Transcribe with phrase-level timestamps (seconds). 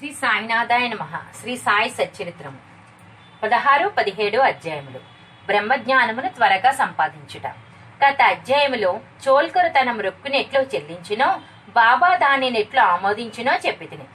[0.00, 1.04] శ్రీ సాయినాథాయ నమ.
[1.40, 2.58] శ్రీ సాయి సచ్చరిత్రము.
[3.42, 5.00] పదహారు పదిహేడు అధ్యాయములు.
[5.46, 7.46] బ్రహ్మజ్ఞానమును త్వరగా సంపాదించుట.
[8.02, 11.28] గత అధ్యాయములో చోల్కరు తన మృక్కునెట్లు చెల్లించినో
[11.76, 14.06] బాబా దానిని ఎట్లు ఆమోదించినో చెప్పితిని.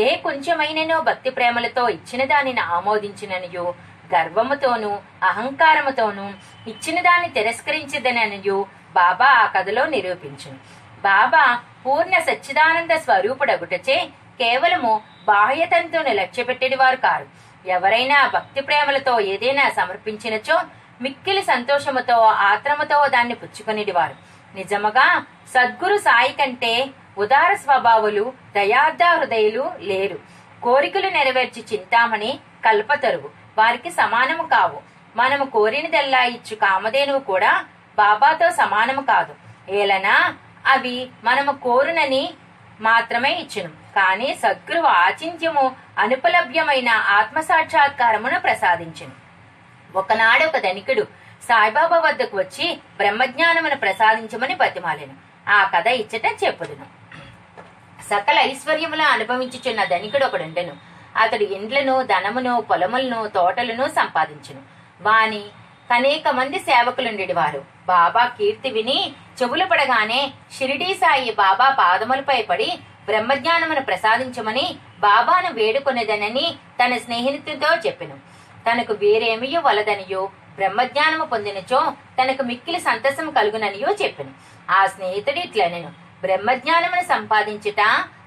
[0.00, 3.74] ఏ కొంచెమైననో భక్తి ప్రేమలతో ఇచ్చిన దానిని ఆమోదించిననియు
[4.14, 4.92] గర్వముతోనూ
[5.22, 6.26] అహంకారముతోనూ
[6.70, 10.58] ఇచ్చిన దాన్ని తిరస్కరించదననియు బాబా ఆ కథలో నిరూపించును.
[11.00, 17.26] బాబా పూర్ణ సచ్చిదానంద స్వరూపుడగుటచే కేవలము బాహ్యతంతును లక్ష్యపెట్టేది వారు కారు.
[17.68, 20.60] ఎవరైనా భక్తి ప్రేమలతో ఏదైనా సమర్పించినచో
[21.00, 24.14] మిక్కిలి సంతోషముతో ఆత్రముతో దాన్ని పుచ్చుకునేది వారు
[24.54, 30.18] నిజముగా సద్గురు సాయి కంటే ఉదార స్వభావులు దయార్థ హృదయులు లేరు.
[30.62, 34.80] కోరికలు నెరవేర్చి చింతామణి కల్పతరువు వారికి సమానము కావు.
[35.16, 37.64] మనము కోరినదెల్లా ఇచ్చు కామధేనువు కూడా
[37.96, 39.34] బాబాతో సమానము కాదు.
[39.70, 40.34] ఏలనా?
[40.66, 42.30] అవి మనము కోరునని
[42.80, 43.70] మాత్రమే ఇచ్చును.
[43.70, 49.12] కానీ సద్గురువు ఆచింత్యము అనుపలభ్యమైన ఆత్మ సాక్షాత్కారమును ప్రసాదించును.
[49.98, 51.02] ఒకనాడు ఒక ధనికుడు
[51.42, 55.12] సాయిబాబా వద్దకు వచ్చి బ్రహ్మజ్ఞానమును ప్రసాదించమని బతిమాలెను.
[55.50, 57.04] ఆ కథ ఇచ్చట చెప్పుదును.
[58.10, 60.76] సకల ఐశ్వర్యముల అనుభవించుచున్న ధనికుడు ఒకడుండెను.
[61.16, 64.62] అతడు ఇండ్లను ధనమును పొలములను తోటలను సంపాదించును.
[65.00, 65.44] వాని
[65.90, 73.80] అనేక మంది సేవకులుండేటి వారు బాబా కీర్తి విని చెవులు పడగానే షిరిడీ సాయి బాబా పాదములపై పడి బ్రహ్మజ్ఞానమును
[73.80, 76.46] ప్రసాదించమని బాబాను వేడుకొనేదనని
[76.80, 78.16] తన స్నేహితుడితో చెప్పెను.
[78.68, 84.32] తనకు వేరేమియో వలదనియో బ్రహ్మజ్ఞానము పొందినచో తనకు మిక్కిలి సంతసము కలుగుననియో చెప్పెను.
[84.70, 85.90] ఆ స్నేహితుడు ఇట్లనెను
[86.20, 87.80] బ్రహ్మజ్ఞానమును సంపాదించుట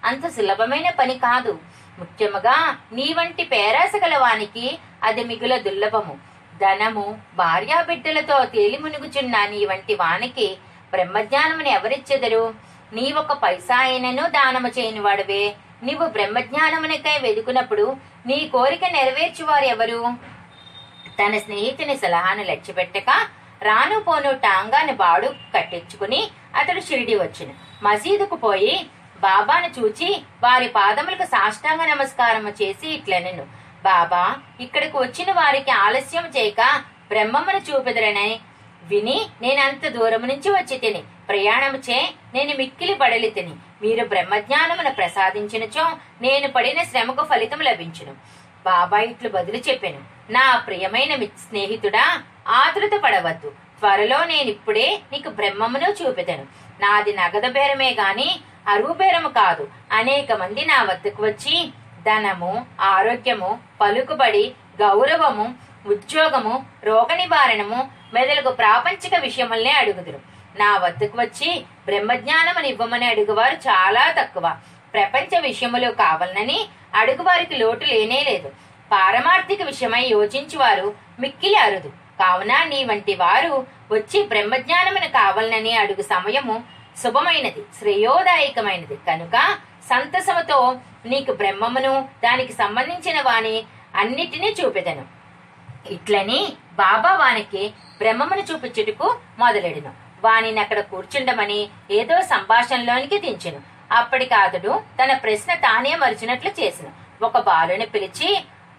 [0.05, 1.59] అంత సులభమైన పని కాదు.
[1.99, 6.17] ముఖ్యముగా నీ వంటి పేరాస గలవానికి అది మిగుల దుర్లభము.
[6.61, 10.57] ధనము భార్యా బిడ్డలతో తేలి మునుగుచున్న నీ వంటి వానికి
[10.93, 12.53] బ్రహ్మజ్ఞానమును ఎవరిచ్చెదరు?
[12.93, 15.55] నీ ఒక పైసా అయినను దానము చేయనివాడువే.
[15.83, 20.13] నీవు బ్రహ్మజ్ఞానమునికై వెదుకున్నప్పుడు నీ కోరిక నెరవేర్చువారు ఎవరు?
[21.19, 23.09] తన స్నేహితుని సలహాను లక్ష్యపెట్టక
[23.61, 27.53] రాను పోను టాంగాని బాడు కట్టించుకుని అతడు షిరిడి వచ్చును.
[27.83, 28.87] మసీదుకు పోయి
[29.19, 33.56] బాబాను చూచి వారి పాదములకు సాష్టాంగ నమస్కారము చేసి ఇట్లనెను.
[33.87, 34.23] బాబా
[34.59, 36.61] ఇక్కడికి వచ్చిన వారికి ఆలస్యం చేయక
[37.09, 38.31] బ్రహ్మమును చూపెదరనై.
[38.83, 41.99] విని నేనంత దూరం నుంచి వచ్చి తిని ప్రయాణము చే
[42.33, 45.85] నేను మిక్కిలి పడలి తిని మీరు బ్రహ్మజ్ఞానమును ప్రసాదించినచో
[46.21, 48.13] నేను పడిన శ్రమకు ఫలితం లభించును.
[48.65, 51.13] బాబా ఇట్లు బదులు చెప్పాను నా ప్రియమైన
[51.45, 52.05] స్నేహితుడా
[52.61, 53.49] ఆతృత పడవద్దు.
[53.79, 56.45] త్వరలో నేనిప్పుడే నీకు బ్రహ్మమును చూపెదను.
[56.79, 58.29] నాది నగదు బేరమే గాని
[58.67, 59.65] అరువు బేరము కాదు.
[59.91, 61.55] అనేక మంది నా వద్దకు వచ్చి
[62.07, 62.51] ధనము
[62.93, 63.49] ఆరోగ్యము
[63.81, 64.45] పలుకుబడి
[64.81, 65.45] గౌరవము
[65.87, 66.53] ఉద్యోగము
[66.83, 67.79] రోగ నివారణము
[68.13, 70.19] మెదలకు ప్రాపంచిక విషయములనే అడుగుదురు.
[70.59, 71.49] నా వద్దకు వచ్చి
[71.85, 74.45] బ్రహ్మజ్ఞానమును ఇవ్వమని అడుగువారు చాలా తక్కువ.
[74.93, 76.59] ప్రపంచ విషయములు కావాలనని
[76.95, 78.49] అడుగువారికి లోటు లేనే లేదు.
[78.91, 80.87] పారమార్థిక విషయమై యోచించువారు
[81.19, 81.89] మిక్కిలి అరుదు.
[82.21, 83.53] కావున నీ వంటి వారు
[83.91, 86.55] వచ్చి బ్రహ్మజ్ఞానమును కావాలనని అడుగు సమయము
[87.03, 88.97] శుభమైనది శ్రేయోదాయకమైనది.
[89.07, 89.35] కనుక
[89.89, 90.57] సంతసముతో
[91.05, 91.93] నీకు బ్రహ్మమును
[92.23, 93.55] దానికి సంబంధించిన వాణి
[93.95, 95.03] అన్నిటినీ చూపెదను.
[95.95, 96.39] ఇట్లని
[96.73, 97.63] బాబా వానికి
[97.99, 99.07] బ్రహ్మమును చూపించుటకు
[99.39, 99.91] మొదలెడును.
[100.23, 101.59] వానిని అక్కడ కూర్చుండమని
[101.91, 103.59] ఏదో సంభాషణలోనికి దించెను.
[103.91, 106.87] అప్పటికి అతడు తన ప్రశ్న తానే మరిచినట్లు చేసిన.
[107.27, 108.29] ఒక బాలుని పిలిచి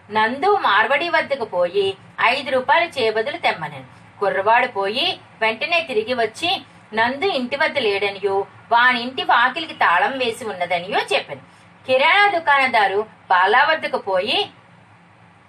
[0.08, 1.86] నందు మార్వడి వద్దకు పోయి
[2.34, 3.86] ఐదు రూపాయలు చేయబదులు తెమ్మనను.
[4.20, 5.06] కుర్రవాడు పోయి
[5.42, 6.50] వెంటనే తిరిగి వచ్చి
[6.98, 8.36] నందు ఇంటి వద్ద లేడనియో
[8.72, 11.40] వాని ఇంటి వాకిలికి తాళం వేసి ఉన్నదనియో చెప్పాను.
[11.86, 14.50] కిరాణా దుకాణదారు బాలా వద్దకు పోయి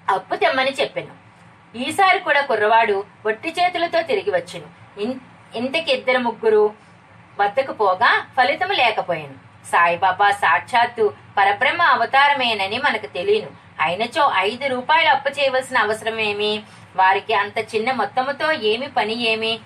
[0.09, 1.29] అప్పు తెమ్మని చెప్పాను.
[1.77, 4.99] ఈసారి కూడా కుర్రవాడు ఒట్టి చేతులతో తిరిగి వచ్చెను.
[5.01, 5.17] ఇన్-
[5.55, 6.73] ఇంతకి ఇద్దరు ముగ్గురు
[7.39, 9.49] వద్దకు పోగా ఫలితము లేకపోయాను.
[9.65, 13.47] సాయిబాబా సాక్షాత్తు పరబ్రహ్మ అవతారమేనని మనకు తెలియను.
[13.81, 16.63] అయినచో ఐదు రూపాయలు అప్పు చేయవలసిన అవసరం ఏమి
[16.95, 19.59] వారికి అంత చిన్న మొత్తముతో ఏమి పని ఏమి?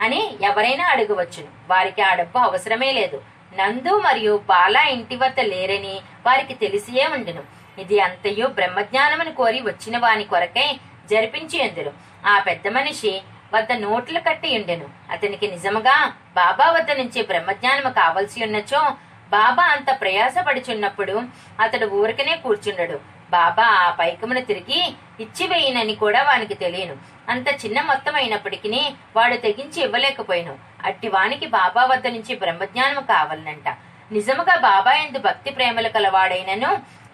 [0.00, 1.50] అని ఎవరైనా అడగవచ్చును.
[1.70, 3.18] వారికి ఆ డబ్బు అవసరమే లేదు.
[3.54, 5.94] నందు మరియు బాలా ఇంటి వద్ద లేరని
[6.26, 7.42] వారికి తెలిసియే ఉండును.
[7.78, 10.68] ఇది అంతయు బ్రహ్మజ్ఞానమును కోరి వచ్చిన వాని కొరకై
[11.10, 11.92] జరిపించి ఎందురు
[12.26, 13.12] ఆ పెద్ద మనిషి
[13.54, 14.88] వద్ద నోట్లు కట్టి ఉండెను.
[15.10, 18.82] అతనికి నిజముగా బాబా వద్ద నుంచి బ్రహ్మజ్ఞానము కావలసి ఉన్నచో
[19.30, 21.22] బాబా అంత ప్రయాసపడుచున్నప్పుడు
[21.60, 22.98] అతడు ఊరికనే కూర్చుండడు.
[23.30, 24.80] బాబా ఆ పైకమును తిరిగి
[25.20, 26.94] ఇచ్చివేయనని కూడా వానికి తెలియను.
[27.32, 28.70] అంత చిన్న మొత్తం అయినప్పటికీ
[29.16, 30.54] వాడు తెగించి ఇవ్వలేకపోయాను.
[30.88, 33.68] అట్టి వానికి బాబా వద్ద నుంచి బ్రహ్మజ్ఞానం కావాలనంట.
[34.16, 36.70] నిజముగా బాబా ఎందు భక్తి ప్రేమలు కలవాడైనను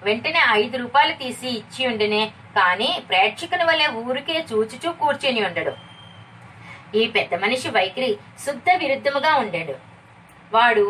[0.07, 2.23] వెంటనే ఐదు రూపాయలు తీసి ఇచ్చి ఉండినే
[2.57, 5.73] కాని ప్రేక్షకుని వలె ఊరికే చూచుచూ కూర్చొని ఉండడు.
[7.01, 8.11] ఈ పెద్ద మనిషి వైఖరి
[8.45, 9.75] శుద్ధ విరుద్ధముగా ఉండాడు
[10.53, 10.85] వాడు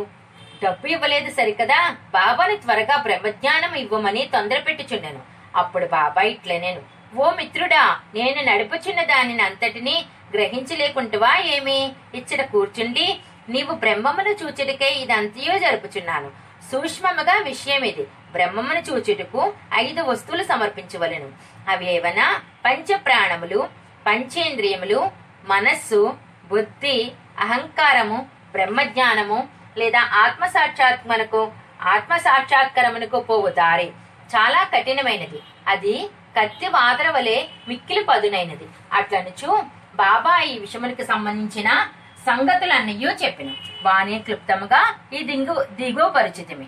[0.63, 1.79] డబ్బు ఇవ్వలేదు సరికదా
[2.17, 5.23] బాబాను త్వరగా బ్రహ్మజ్ఞానం ఇవ్వమని తొందర పెట్టుచుండెను
[5.61, 6.83] అప్పుడు బాబా ఇట్లనేను.
[7.15, 10.05] ఓ మిత్రుడా నేను నడుపుచున్న దానిని అంతటిని
[10.35, 11.93] గ్రహించలేకుంటవా ఏమి?
[12.15, 16.31] ఇచ్చట కూర్చుండి నీవు బ్రహ్మమును చూచుటకే ఇదంతయో జరుపుచున్నాను.
[16.73, 21.29] సూక్ష్మముగా విషయం ఇది బ్రహ్మమును చూచుటకు ఐదు వస్తువులు సమర్పించవలెను.
[21.69, 22.43] అవి ఏవనా?
[22.65, 23.69] పంచ ప్రాణములు
[24.07, 25.11] పంచేంద్రియములు
[25.45, 29.49] మనస్సు బుద్ధి అహంకారము బ్రహ్మజ్ఞానము
[29.79, 33.93] లేదా ఆత్మ సాక్షాత్మనకు ఆత్మ సాక్షాత్కరమునకు పోవు దారి.
[34.37, 35.41] చాలా కఠినమైనది.
[35.67, 38.69] అది కత్తి వాదర వలె మిక్కిలి పదునైనది.
[38.93, 41.89] అట్లనుచు బాబా ఈ విషములకు సంబంధించిన
[42.27, 43.51] సంగతులన్నయ్యూ చెప్పిన.
[43.83, 46.65] వాణి క్లుప్తముగా ఈ దిగు దిగువ పరిచితమే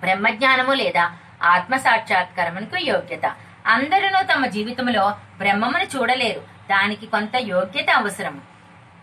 [0.00, 1.12] బ్రహ్మజ్ఞానము లేదా
[1.42, 3.34] ఆత్మ సాక్షాత్కారమునకు యోగ్యత.
[3.66, 6.40] అందరూ తమ జీవితంలో బ్రహ్మమును చూడలేరు.
[6.70, 8.40] దానికి కొంత యోగ్యత అవసరం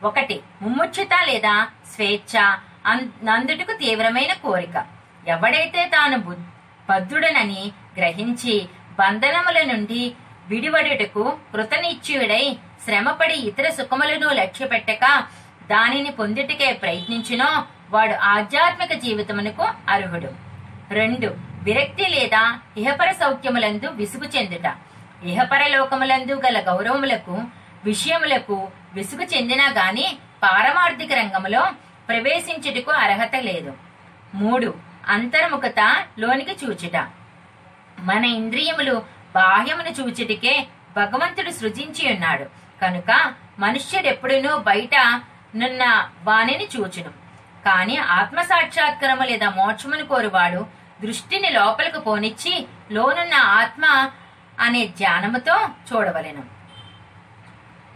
[0.04, 4.86] ఒకటి ముముక్షత లేదా స్వేచ్ఛ అన్- నందుటకు తీవ్రమైన కోరిక.
[5.28, 7.22] ఎవడైతే తాను బుద్-
[7.98, 10.14] గ్రహించి బంధనముల నుండి
[10.48, 15.24] విడివడుటకు కృతనిశ్చయుడై శ్రమపడి ఇతర సుఖములను లక్ష్య పెట్టక
[15.70, 20.32] దానిని పొందుటకే ప్రయత్నించినో వాడు ఆధ్యాత్మిక జీవితమునకు అర్హుడు.
[20.94, 24.76] రెండు విరక్తి లేదా ఇహపర సౌఖ్యములందు విసుగు చెందుట.
[25.24, 27.42] ఇహపర లోకములందు గల గౌరవములకు
[27.84, 31.64] విషయములకు విసుగు చెందినా గాని పారమార్థిక రంగములో
[32.10, 33.74] ప్రవేశించుటకు అర్హత లేదు.
[34.36, 34.74] మూడు
[35.08, 35.80] అంతర్ముఖత
[36.20, 36.98] లోనికి చూచుట.
[38.02, 39.06] మన ఇంద్రియములు
[39.36, 42.44] బాహ్యమును చూచుటికే భగవంతుడు సృజించి ఉన్నాడు.
[42.82, 45.22] కనుక మనుష్యుడెప్పుడునూ బయట
[45.56, 47.10] నున్న వాణిని చూచును.
[47.66, 50.68] కాని ఆత్మ సాక్షాత్కరము లేదా మోక్షమును కోరువాడు
[51.02, 54.10] దృష్టిని లోపలకు పోనిచ్చి లోనున్న ఆత్మ
[54.60, 56.44] అనే ధ్యానముతో చూడవలెను.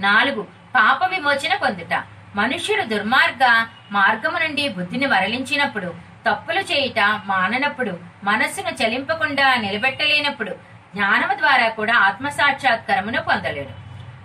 [0.02, 2.04] నాలుగు పాప విమోచన పొందుట.
[2.36, 5.96] మనుష్యుడు దుర్మార్గ మార్గము నుండి బుద్ధిని వరలించినప్పుడు
[6.30, 10.52] తప్పులు చేయుట మాననప్పుడు మనస్సును చలింపకుండా నిలబెట్టలేనప్పుడు
[10.96, 13.70] జ్ఞానము ద్వారా కూడా ఆత్మ సాక్షాత్కారమును పొందలేడు.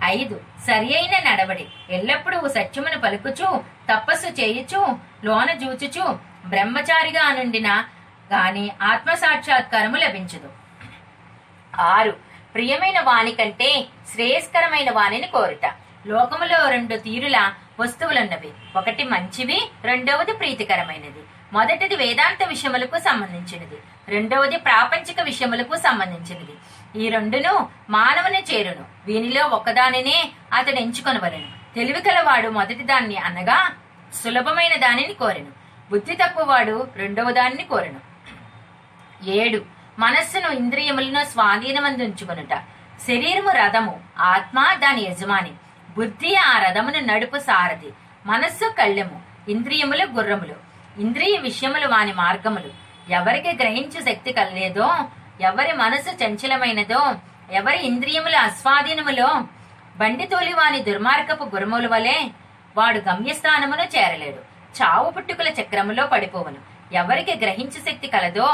[0.03, 1.67] ఐదు సరి అయిన నడవడి.
[1.89, 7.85] ఎల్లప్పుడూ సత్యమును పలుకుచు తపస్సు చేయుచు లోన జూచుచు బ్రహ్మచారిగా నుండిన
[8.33, 10.49] గాని ఆత్మ సాక్షాత్కారము లభించదు.
[11.79, 12.11] ఆరు
[12.55, 15.65] ప్రియమైన వాని కంటే శ్రేయస్కరమైన వానిని కోరుట.
[16.07, 18.51] లోకములో రెండు తీరుల వస్తువులున్నవి.
[18.75, 21.23] ఒకటి మంచివి రెండవది ప్రీతికరమైనది.
[21.53, 23.77] మొదటిది వేదాంత విషయములకు సంబంధించినది.
[24.07, 26.51] రెండవది ప్రాపంచిక విషయములకు సంబంధించినది.
[27.03, 28.85] ఈ రెండును మానవుని చేరును.
[29.05, 31.75] వీనిలో ఒకదానినే అతడు ఎంచుకొనవలను.
[31.75, 33.75] తెలివి కలవాడు మొదటి దాన్ని అనగా
[34.23, 35.47] సులభమైన దానిని కోరెను.
[35.91, 37.99] బుద్ధి తక్కువవాడు రెండవ దానిని కోరెను.
[39.29, 39.65] ఏడు.
[39.99, 42.53] మనస్సును ఇంద్రియములను స్వాధీనమందుంచుకొనుట.
[43.07, 45.51] శరీరము రథము ఆత్మ దాని యజమాని.
[45.97, 47.93] బుద్ధి ఆ రథమును నడుపు సారథి
[48.25, 50.70] మనస్సు కళ్ళెము ఇంద్రియములు గుర్రములు.
[50.99, 52.69] ఇంద్రియ విషయములు వాని మార్గములు.
[53.17, 54.87] ఎవరికి గ్రహించు శక్తి కలలేదో
[55.49, 57.01] ఎవరి మనసు చంచలమైనదో
[57.59, 59.29] ఎవరి ఇంద్రియముల అస్వాధీనములో
[60.01, 62.17] బండి తోలి వాని దుర్మార్గపు గుర్రముల వలె
[62.77, 64.41] వాడు గమ్యస్థానమును చేరలేడు.
[64.77, 66.59] చావు పుట్టుకుల చక్రములో పడిపోవను.
[66.99, 68.47] ఎవరికి గ్రహించు శక్తి కలదో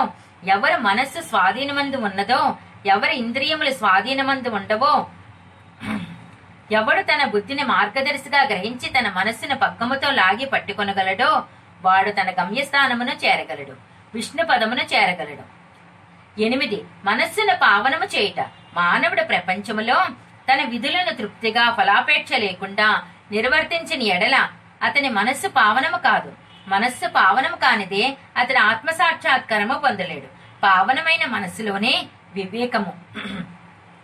[0.54, 2.42] ఎవరి మనస్సు స్వాధీనమందు ఉన్నదో
[2.86, 4.94] ఎవరి ఇంద్రియములు స్వాధీనమందు ఉండవో
[6.78, 11.31] ఎవడు తన బుద్ధిని మార్గదర్శిగా గ్రహించి తన మనస్సును పక్కముతో లాగి పట్టుకొనగలడో
[11.88, 13.74] వాడు తన గమ్యస్థానమును చేరగలడు.
[14.13, 15.57] విష్ణు పదమును చేరగలడు.
[16.42, 16.84] ఎనిమిది.
[17.04, 18.46] మనస్సును పావనము చేయుట.
[18.74, 20.08] మానవుడు ప్రపంచములో
[20.53, 24.50] తన విధులను తృప్తిగా ఫలాపేక్ష లేకుండా నిర్వర్తించిన ఎడల
[24.84, 26.34] అతని మనస్సు పావనము కాదు.
[26.67, 30.27] మనస్సు పావనము కానిదే అతని ఆత్మసాక్షాత్కారము పొందలేడు.
[30.63, 32.94] పావనమైన మనస్సులోనే వివేకము.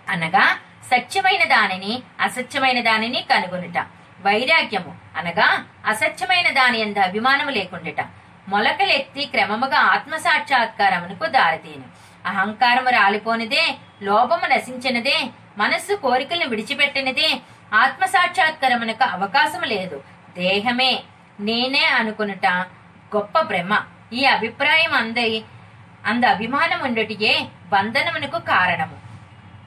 [0.09, 0.57] అనగా
[0.91, 3.87] సత్యమైన దానిని అసత్యమైన దానిని కనుగొనుట.
[4.21, 5.02] వైరాగ్యము.
[5.15, 5.47] అనగా
[5.87, 8.01] అసత్యమైన దాని ఎందు అభిమానము లేకుండుట.
[8.47, 11.85] మొలకలెత్తి క్రమముగా ఆత్మ సాక్షాత్కారమునకు దారితీను.
[12.25, 13.63] అహంకారము రాలిపోనిదే
[14.01, 15.17] లోభము నశించినదే
[15.57, 17.29] మనస్సు కోరికలను విడిచిపెట్టినదే
[17.73, 20.03] ఆత్మ సాక్షాత్కారమునకు అవకాశము లేదు.
[20.37, 21.03] దేహమే
[21.39, 22.45] నేనే అనుకునుట
[23.15, 23.81] గొప్ప భ్రమ
[24.13, 25.43] ఈ అభిప్రాయం అందై
[26.05, 28.97] అంద అభిమానం ఉండుటియే బంధనమునకు కారణము.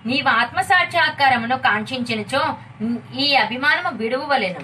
[0.08, 2.42] నీవు ఆత్మసాక్షాత్కారమును కాంక్షించినచో
[3.18, 4.62] ఈ అభిమానము విడువవలెను.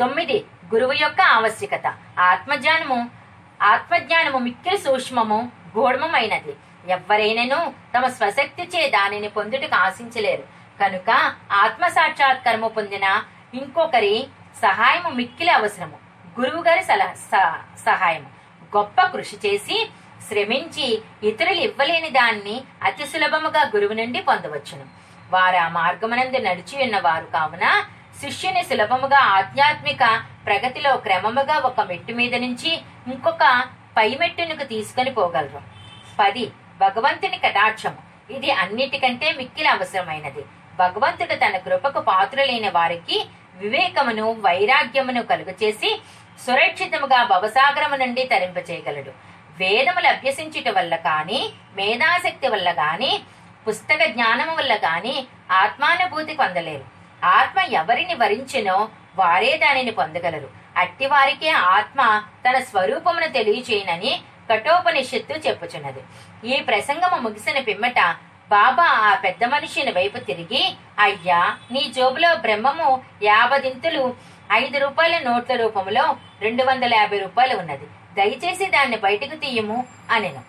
[0.00, 0.44] తొమ్మిది.
[0.74, 1.94] గురువు యొక్క ఆవశ్యకత.
[2.18, 3.10] ఆత్మజ్ఞానము
[3.62, 6.56] ఆత్మజ్ఞానము మిక్కిలి సూక్ష్మము గూఢమైనది
[6.88, 10.42] ఎవ్వరైనను తమ స్వశక్తిచే దానిని పొందుటకు ఆశించలేరు.
[10.80, 13.22] కనుక ఆత్మ సాక్షాత్కారము పొందిన
[13.54, 14.26] ఇంకొకరి
[14.62, 15.98] సహాయము మిక్కిలి అవసరము.
[16.40, 18.26] గురువు గారి సలహా స- సహాయము.
[18.76, 19.90] గొప్ప కృషి చేసి
[20.28, 24.86] శ్రమించి ఇతరులు ఇవ్వలేని దాన్ని అతి సులభముగా గురువు నుండి పొందవచ్చును.
[25.30, 27.84] వారు ఆ మార్గమునందు నడిచి ఉన్నవారు కావున
[28.20, 32.80] శిష్యుని సులభముగా ఆధ్యాత్మిక ప్రగతిలో క్రమముగా ఒక మెట్టు మీద నుంచి
[33.12, 33.64] ఇంకొక
[33.96, 35.60] పై పైమెట్టునకు తీసుకొని పోగలరు.
[36.18, 38.32] పది భగవంతుని కటాక్షము.
[38.32, 40.44] ఇది అన్నిటికంటే మిక్కిలి అవసరమైనది.
[40.78, 46.02] భగవంతుడు తన కృపకు పాత్రులైన వారికి వివేకమును వైరాగ్యమును కలుగచేసి
[46.46, 49.10] సురక్షితముగా భవసాగరము నుండి తరింపచేయగలడు.
[49.58, 53.22] వేదములు అభ్యసించుట వల్ల కాని మేధాశక్తి వల్ల గాని
[53.68, 56.97] పుస్తక జ్ఞానము వల్ల గాని ఆత్మానుభూతి పొందలేరు.
[57.24, 60.50] ఆత్మ ఎవరిని వరించినో వారే దానిని పొందగలరు.
[60.76, 64.20] అట్టి వారికే ఆత్మ తన స్వరూపమును తెలియచేయనని
[64.52, 66.00] కఠోపనిషత్తు చెప్పుచున్నది.
[66.48, 68.16] ఈ ప్రసంగము ముగిసిన పిమ్మట
[68.50, 74.14] బాబా ఆ పెద్ద మనిషిని వైపు తిరిగి అయ్యా నీ జోబులో బ్రహ్మము యాభదింతులు
[74.52, 77.86] ఐదు రూపాయల నోట్ల రూపంలో రెండు వందల యాభై రూపాయలు ఉన్నది.
[78.14, 80.42] దయచేసి దాన్ని బయటకు తీయము అనెను.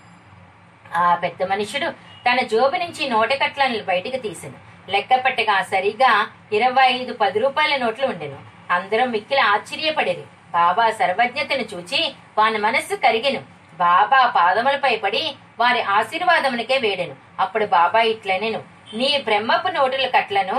[0.97, 1.89] ఆ పెద్ద మనుషుడు
[2.29, 4.68] తన జోబు నుంచి నోటకట్లను బయటకు తీసెను.
[4.89, 6.11] లెక్క పెట్టగా సరిగా
[6.53, 8.39] ఇరవై ఐదు పది రూపాయల నోట్లు ఉండెను.
[8.71, 10.25] అందరం మిక్కిలి ఆశ్చర్యపడేది.
[10.51, 13.41] బాబా సర్వజ్ఞతను చూచి వాని మనస్సు కరిగెను.
[13.77, 17.15] బాబా పాదములపై పడి వారి ఆశీర్వాదమునికే వేడెను.
[17.39, 18.61] అప్పుడు బాబా ఇట్లనెను.
[18.93, 20.57] నీ బ్రహ్మపు నోటుల కట్లను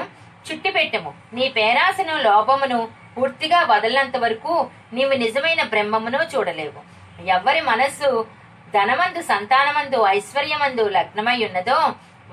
[0.48, 6.80] చుట్టిపెట్టము నీ పేరాసను లోపమును పూర్తిగా వదలనంత వరకు నీవు నిజమైన బ్రహ్మమును చూడలేవు.
[7.26, 8.26] ఎవరి మనస్సు
[8.74, 11.78] ధనమందు సంతానమందు ఐశ్వర్యమందు లగ్నమై ఉన్నదో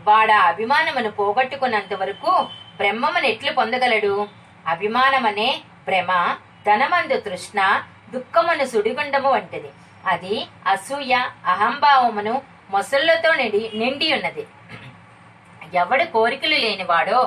[0.08, 2.32] వాడ అభిమానమును పోగొట్టుకున్నంత వరకు
[2.78, 4.14] బ్రహ్మమును ఎట్లు పొందగలడు?
[4.68, 5.50] అభిమానమనే
[5.88, 6.12] భ్రమ
[6.68, 7.60] ధనమందు తృష్ణ
[8.14, 9.70] దుఃఖమును సుడిగుండము వంటిది.
[10.06, 10.36] అది
[10.68, 11.14] అసూయ
[11.54, 12.36] అహంభావమును
[12.70, 14.46] మొసళ్ళతో నిండి నిండి ఉన్నది
[15.74, 17.20] ఎవడు కోరికలు లేనివాడో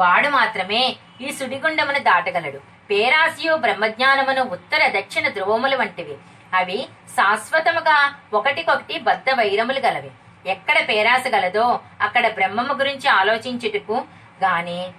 [0.00, 0.82] వాడు మాత్రమే
[1.20, 2.60] ఈ సుడిగుండమును దాటగలడు.
[2.90, 6.16] పేరాసియు బ్రహ్మజ్ఞానమును ఉత్తర దక్షిణ ధ్రువములు వంటివి.
[6.54, 6.78] అవి
[7.16, 7.98] శాశ్వతముగా
[8.32, 10.10] ఒకటికొకటి బద్ద వైరములు గలవి.
[10.46, 14.04] ఎక్కడ పేరాస గలదో అక్కడ బ్రహ్మము గురించి ఆలోచించుటకు
[14.42, 14.90] గాని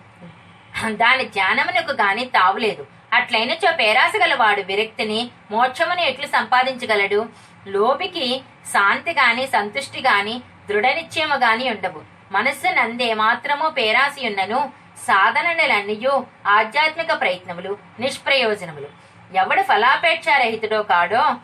[0.89, 2.87] దాని ధ్యానమునకు గాని తావులేదు.
[3.13, 7.29] అట్లయినచో పేరాస గలవాడు విరక్తిని మోక్షమును ఎట్లు సంపాదించగలడు?
[7.67, 12.01] లోబికి శాంతి గాని సంతుష్టి గాని దృఢ నిశ్చయము గాని ఉండవు.
[12.31, 14.71] మనస్సు నందే మాత్రము పేరాసియున్నను
[15.07, 18.87] సాధనలన్నయూ ఆధ్యాత్మిక ప్రయత్నములు నిష్ప్రయోజనములు.
[19.35, 21.35] ఎవడు ఫలాపేక్ష రహితుడో కాడో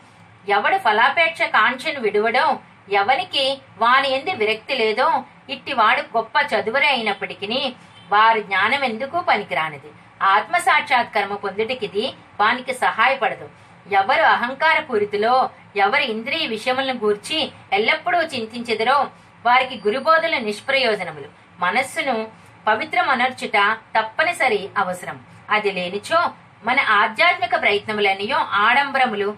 [0.48, 2.58] ఎవడు ఫలాపేక్ష కాంక్షను విడువడో
[2.90, 7.74] ఎవనికి వాని ఎందు విరక్తి లేదో ఇట్టివాడు గొప్ప చదువురే అయినప్పటికీ
[8.12, 9.90] వారి జ్ఞానం ఎందుకు పనికిరానిది?
[10.22, 13.48] ఆత్మ సాక్షాత్కర్మ పొందుటికిది వానికి సహాయపడదు.
[13.92, 19.10] ఎవరు అహంకార పూరితిలో ఎవరు ఇంద్రియ విషయములను గూర్చి ఎల్లప్పుడూ చింతించెదరో
[19.46, 21.28] వారికి గురుబోధుల నిష్ప్రయోజనములు.
[21.58, 22.28] మనస్సును
[22.66, 25.20] పవిత్రమనర్చుట తప్పనిసరి అవసరం.
[25.50, 26.30] అది లేనిచో
[26.64, 29.36] మన ఆధ్యాత్మిక ప్రయత్నములన్నయో ఆడంబరములు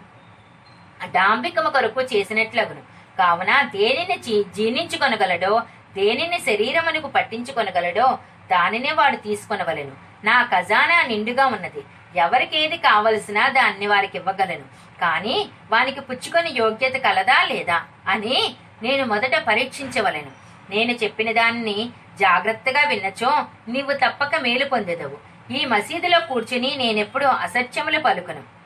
[1.05, 2.98] డాంబికము కొరకు చేసినట్లగును.
[3.19, 5.63] కావున దేనిని జీ- జీర్ణించుకొనగలడో
[5.97, 8.19] దేనిని శరీరమునకు పట్టించుకొనగలడో
[8.51, 9.93] దానినే వాడు తీసుకొనవలెను.
[10.25, 11.85] నా ఖజానా నిండుగా ఉన్నది.
[12.17, 14.65] ఎవరికేది కావలసినా దాన్ని వారికి ఇవ్వగలను.
[15.01, 20.31] కానీ వానికి పుచ్చుకొని యోగ్యత కలదా లేదా అని నేను మొదట పరీక్షించవలెను.
[20.71, 25.29] నేను చెప్పిన దాన్ని జాగ్రత్తగా విన్నచో నీవు తప్పక మేలు పొందెదవు.
[25.53, 28.58] ఈ మసీదులో కూర్చుని నేనెప్పుడూ అసత్యములు పలుకను.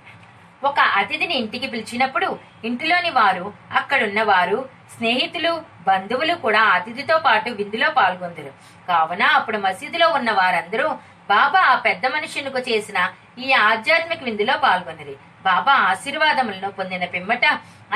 [0.68, 2.28] ఒక అతిథిని ఇంటికి పిలిచినప్పుడు
[2.68, 3.46] ఇంటిలోని వారు
[3.78, 4.58] అక్కడున్న వారు
[4.94, 5.52] స్నేహితులు
[5.88, 8.52] బంధువులు కూడా అతిథితో పాటు విందులో పాల్గొందరు.
[8.88, 10.86] కావున అప్పుడు మసీదులో ఉన్న వారందరూ
[11.32, 12.98] బాబా ఆ పెద్ద మనుషునికి చేసిన
[13.44, 15.14] ఈ ఆధ్యాత్మిక విందులో పాల్గొనరు.
[15.48, 17.44] బాబా ఆశీర్వాదములను పొందిన పిమ్మట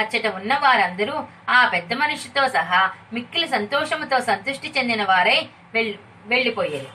[0.00, 1.16] అచ్చట ఉన్న వారందరూ
[1.56, 2.80] ఆ పెద్ద మనిషితో సహా
[3.12, 5.38] మిక్కిలి సంతోషముతో సంతృష్టి చెందిన వారై
[5.75, 5.96] వెళ్ళి
[6.32, 6.88] వెళ్ళిపోయారు.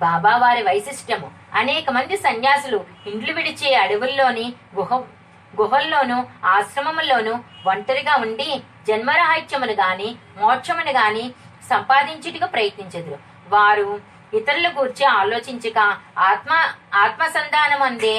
[0.00, 1.28] బాబా వారి వైశిష్ట్యము.
[1.54, 4.94] అనేక మంది సన్యాసులు ఇండ్లు విడిచే అడవుల్లోని గుహ
[5.60, 7.34] గుహల్లోనూ ఆశ్రమముల్లోనూ
[7.66, 8.48] ఒంటరిగా ఉండి
[8.88, 11.24] జన్మరాహిత్యమును గాని మోక్షమును గాని
[11.70, 13.18] సంపాదించుటకు ప్రయత్నించదురు.
[13.48, 14.00] వారు
[14.34, 15.78] ఇతరుల గురించి ఆలోచించక
[16.18, 16.52] ఆత్మ
[16.94, 18.16] ఆత్మసంధానం అందే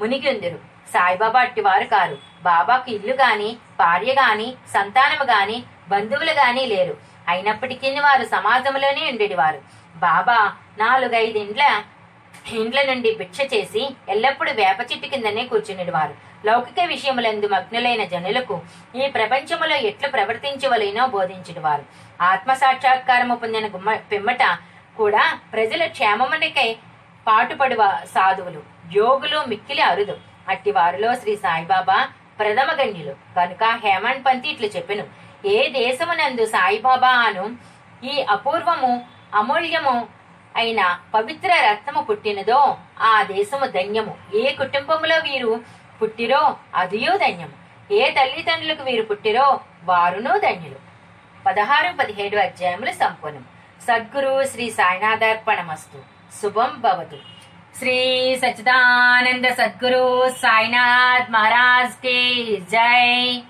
[0.00, 0.58] మునిగి ఉందిరు
[0.92, 2.16] సాయిబాబా అట్టి వారు కారు.
[2.42, 3.50] బాబాకు ఇల్లు గాని
[3.80, 6.94] భార్య గాని సంతానము గాని బంధువులు గాని లేరు.
[7.28, 9.60] అయినప్పటికీ వారు సమాజంలోనే ఉండేవారు
[9.96, 11.62] బాబా నాలుగైదింట్ల
[12.52, 16.14] ఇండ్ల నుండి భిక్ష చేసి ఎల్లప్పుడూ వేప చెట్టు కిందనే కూర్చునేవారు
[16.46, 18.60] లౌకిక విషయములందు మగ్నులైన జనులకు
[18.96, 21.84] ఈ ప్రపంచములో ఎట్లు ప్రవర్తించవలేనో బోధించినవారు
[22.20, 24.58] ఆత్మ సాక్షాత్కారము పొందిన గుమ్మ పిమ్మట
[24.96, 26.76] కూడా ప్రజల క్షేమమునికై
[27.26, 27.76] పాటుపడు
[28.14, 28.62] సాధువులు.
[28.94, 30.16] యోగులు మిక్కిలి అరుదు.
[30.48, 32.08] అట్టి వారిలో శ్రీ సాయిబాబా
[32.38, 33.12] ప్రథమ గణ్యులు.
[33.36, 35.04] కనుక హేమంత్ పంతి ఇట్లు చెప్పెను.
[35.48, 37.56] ఏ దేశమునందు సాయిబాబా అను
[38.04, 40.08] ఈ అపూర్వము అమూల్యము
[40.56, 44.14] అయిన పవిత్ర రత్నము పుట్టినదో ఆ దేశము ధన్యము.
[44.34, 45.60] ఏ కుటుంబములో వీరు
[46.02, 47.56] పుట్టిరో అదియో ధన్యము.
[47.92, 50.78] ఏ తల్లిదండ్రులకు వీరు పుట్టిరో వారునో ధన్యులు.
[51.46, 53.44] పదహారు పదిహేడు అధ్యాయములు సంపూర్ణం.
[53.82, 55.98] సద్గురు శ్రీ సాయినాథార్పణమస్తు
[56.42, 57.18] శుభం భవతు.
[57.78, 57.96] శ్రీ
[58.44, 62.18] సచిదానంద సద్గురు సాయినాథ్ మహారాజ్కి
[62.70, 63.42] జై.